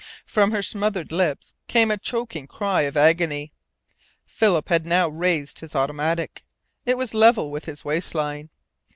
From 0.25 0.49
her 0.49 0.63
smothered 0.63 1.11
lips 1.11 1.53
came 1.67 1.91
a 1.91 1.95
choking 1.97 2.47
cry 2.47 2.81
of 2.89 2.97
agony. 2.97 3.53
Philip 4.25 4.69
had 4.69 4.83
now 4.83 5.07
raised 5.07 5.59
his 5.59 5.75
automatic. 5.75 6.43
It 6.87 6.97
was 6.97 7.13
level 7.13 7.51
with 7.51 7.65
his 7.65 7.85
waistline. 7.85 8.49